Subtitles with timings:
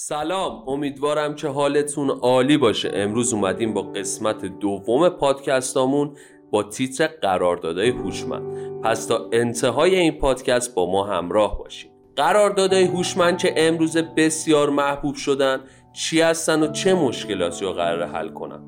[0.00, 2.90] سلام امیدوارم که حالتون عالی باشه.
[2.94, 6.16] امروز اومدیم با قسمت دوم پادکستامون
[6.50, 8.80] با تیتر قراردادهای هوشمند.
[8.82, 11.90] پس تا انتهای این پادکست با ما همراه باشید.
[12.16, 15.60] قراردادهای هوشمند که امروز بسیار محبوب شدن
[15.92, 18.60] چی هستن و چه مشکلاتی رو قرار حل کنن؟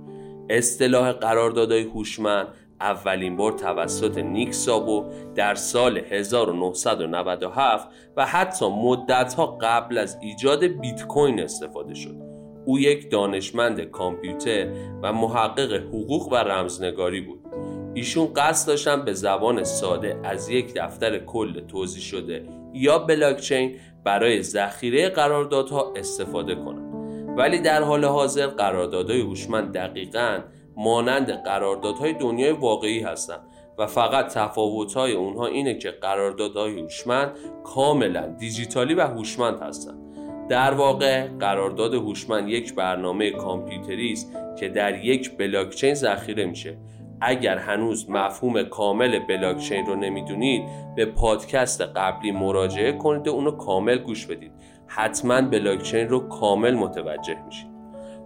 [0.51, 2.49] اصطلاح قراردادهای هوشمند
[2.81, 5.05] اولین بار توسط نیک سابو
[5.35, 12.17] در سال 1997 و حتی مدتها قبل از ایجاد بیت کوین استفاده شد.
[12.65, 14.73] او یک دانشمند کامپیوتر
[15.03, 17.41] و محقق حقوق و رمزنگاری بود.
[17.95, 24.43] ایشون قصد داشتن به زبان ساده از یک دفتر کل توضیح شده یا بلاکچین برای
[24.43, 26.91] ذخیره قراردادها استفاده کنند.
[27.39, 30.41] ولی در حال حاضر قراردادهای هوشمند دقیقاً
[30.81, 33.41] مانند قراردادهای دنیای واقعی هستند
[33.79, 37.33] و فقط تفاوت‌های اونها اینه که قراردادهای هوشمند
[37.65, 39.99] کاملا دیجیتالی و هوشمند هستند.
[40.49, 46.79] در واقع قرارداد هوشمند یک برنامه کامپیوتری است که در یک بلاکچین ذخیره میشه.
[47.21, 50.63] اگر هنوز مفهوم کامل بلاکچین رو نمی‌دونید
[50.97, 54.53] به پادکست قبلی مراجعه کنید و اونو کامل گوش بدید.
[54.87, 57.71] حتما بلاکچین رو کامل متوجه میشید.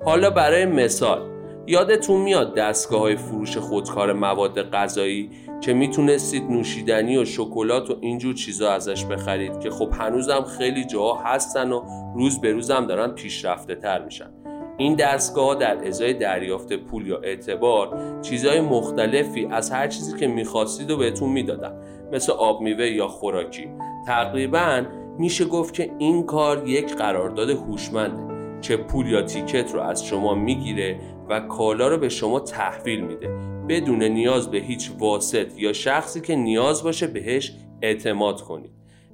[0.04, 1.34] حالا برای مثال
[1.66, 8.34] یادتون میاد دستگاه های فروش خودکار مواد غذایی که می‌تونستید نوشیدنی و شکلات و اینجور
[8.34, 11.82] چیزا ازش بخرید که خب هنوزم خیلی جاها هستن و
[12.14, 14.30] روز به روزم دارن پیشرفته تر میشن.
[14.76, 20.90] این دستگاه در ازای دریافت پول یا اعتبار چیزهای مختلفی از هر چیزی که می‌خواستید
[20.90, 21.72] و بهتون می‌دادن
[22.12, 23.68] مثل آب میوه یا خوراکی.
[24.06, 24.84] تقریبا
[25.18, 28.33] میشه گفت که این کار یک قرارداد هوشمنده.
[28.64, 33.28] که پول یا ticket رو از شما می‌گیره و کالا رو به شما تحویل میده.
[33.68, 38.70] بدون نیاز به هیچ واسط یا شخصی که نیاز باشه بهش اعتماد کنید.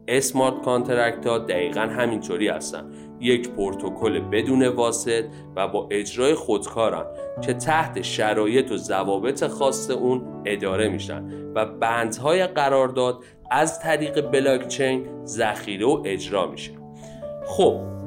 [0.08, 2.90] smart contract ها دقیقا همینطوری هستن.
[3.20, 5.24] یک پروتکل بدون واسط
[5.56, 7.04] و با اجرای خودکارن
[7.42, 15.06] که تحت شرایط و ضوابط خاص اون اداره میشن و بندهای قرارداد از طریق بلاکچین
[15.24, 16.72] ذخیره و اجرا میشه.
[17.46, 17.99] خب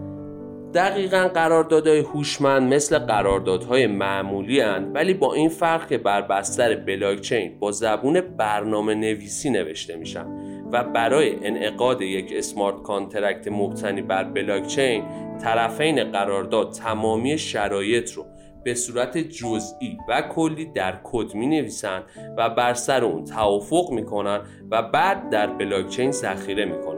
[0.73, 7.59] دقیقا قراردادهای هوشمند مثل قراردادهای معمولی اند ولی با این فرق که بر بستر بلاکچین
[7.59, 10.25] با زبون برنامه نویسی نوشته میشن
[10.71, 15.03] و برای انعقاد یک smart contract مبتنی بر بلاکچین
[15.41, 18.25] طرفین قرارداد تمامی شرایط رو
[18.63, 22.03] به صورت جزئی و کلی در کد می نویسن
[22.37, 24.41] و بر سر اون توافق می‌کنن
[24.71, 26.92] و بعد در بلاکچین ذخیره می‌کنن.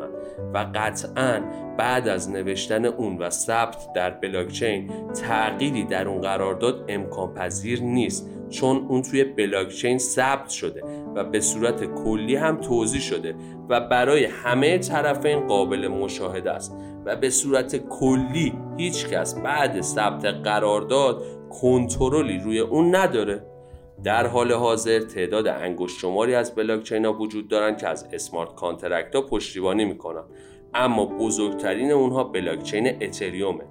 [0.56, 1.42] و قطعا
[1.78, 8.30] بعد از نوشتن اون و ثبت در بلاکچین تغییری در اون قرارداد امکان پذیر نیست
[8.50, 10.84] چون اون توی بلاکچین ثبت شده
[11.16, 13.36] و به صورت کلی هم توضیح شده
[13.70, 20.26] و برای همه طرفین قابل مشاهده است و به صورت کلی هیچ کس بعد ثبت
[20.26, 21.24] قرارداد
[21.62, 23.55] کنترلی روی اون نداره.
[24.04, 29.16] در حال حاضر تعداد انگشت شماری از بلاکچین ها وجود دارن که از smart contract
[29.16, 30.24] ها پشتیبانی می‌کنن
[30.74, 33.64] اما بزرگترین اونها بلاکچین اتریومه.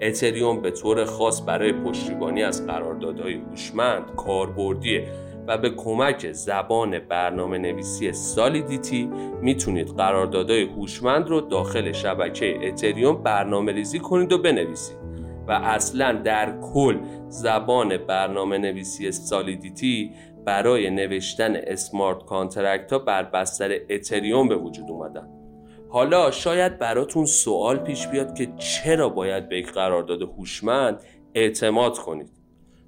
[0.00, 5.08] اتریوم به طور خاص برای پشتیبانی از قراردادهای هوشمند کاربردیه
[5.48, 9.10] و به کمک زبان برنامه نویسی Solidity
[9.42, 15.01] می‌تونید قراردادهای هوشمند رو داخل شبکه اتریوم برنامه ریزی کنید و بنویسید.
[15.48, 16.98] و اصلا در کل
[17.28, 20.12] زبان برنامه نویسی Solidity
[20.44, 25.28] برای نوشتن smart contract ها بر بستر اتریوم به وجود اومدن.
[25.88, 31.02] حالا شاید براتون سوال پیش بیاد که چرا باید به یک قرارداد هوشمند
[31.34, 32.30] اعتماد کنید؟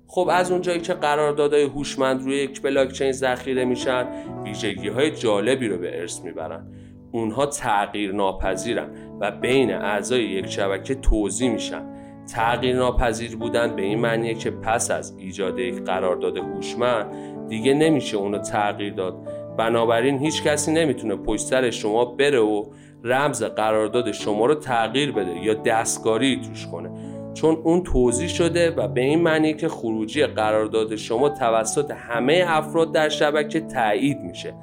[0.06, 4.06] خب از اونجایی که قراردادهای هوشمند روی یک بلاکچین ذخیره میشن
[4.44, 6.66] ویژگی های جالبی رو به ارث می‌برن.
[7.12, 11.93] اونها تغییر ناپذیرن و بین اعضای یک شبکه توضیح میشن.
[12.26, 17.06] تغییر ناپذیر بودن به این معنیه که پس از ایجاد یک قرارداد هوشمند
[17.48, 19.16] دیگه نمیشه اونو تغییر داد.
[19.58, 22.64] بنابراین هیچ کسی نمی‌تونه پشت سر شما بره و
[23.04, 26.90] رمز قرارداد شما رو تغییر بده یا دستکاری توش کنه.
[27.34, 32.92] چون اون توضیح شده و به این معنی که خروجی قرارداد شما توسط همه افراد
[32.92, 34.54] در شبکه تایید میشه.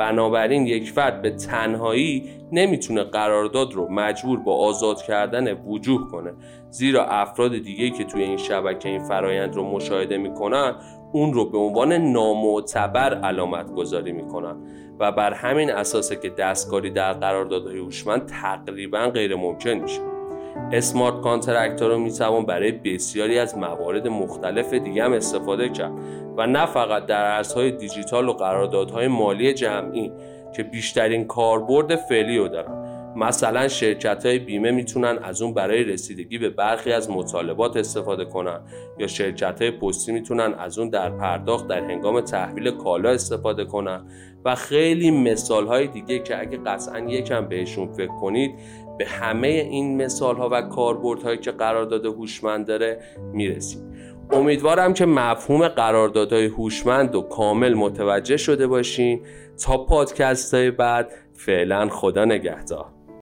[0.00, 6.32] بنابراین یک فرد به تنهایی نمی‌تونه قرارداد رو مجبور با آزاد کردن وجوه کنه.
[6.70, 10.74] زیرا افراد دیگه که توی این شبکه این فرایند رو مشاهده می‌کنن
[11.12, 14.56] اون رو به عنوان نامعتبر علامت گذاری می‌کنن.
[14.98, 20.00] و بر همین اساسه که دستکاری در قراردادهای هوشمند تقریبا غیر ممکن میشه.
[20.72, 25.92] اسمارت کانترکت رو می‌توان برای بسیاری از موارد مختلف دیگه هم استفاده کرد
[26.36, 30.12] و نه فقط در ارزهای دیجیتال و قراردادهای مالی جمعی
[30.56, 32.89] که بیشترین کاربرد فعلی رو دارن.
[33.16, 38.60] مثلا شرکت های بیمه می‌تونن از اون برای رسیدگی به برخی از مطالبات استفاده کنن
[38.98, 44.04] یا شرکت های پستی می‌تونن از اون در پرداخت در هنگام تحویل کالا استفاده کنن
[44.44, 48.50] و خیلی مثال های دیگه که اگه قطعا یکم بهشون فکر کنید
[48.98, 53.00] به همه این مثال ها و کاربردهایی که قرارداد هوشمند داره
[53.32, 53.82] می‌رسید.
[54.32, 59.20] امیدوارم که مفهوم قراردادهای هوشمند و کامل متوجه شده باشین.
[59.64, 62.99] تا پادکست های بعد فعلا خدا نگهدار.